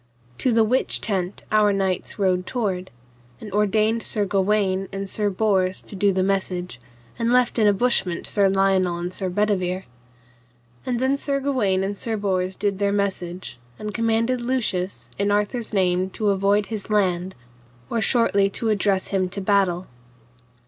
[0.39, 2.89] To the which tent our knights rode toward,
[3.39, 6.81] and ordained Sir Gawaine and Sir Bors to do the message,
[7.19, 9.85] and left in a bushment Sir Lionel and Sir Bedivere.
[10.87, 15.71] And then Sir Gawaine and Sir Bors did their message, and commanded Lucius, in Arthur's
[15.71, 17.35] name to avoid his land,
[17.87, 19.85] or shortly to address him to battle.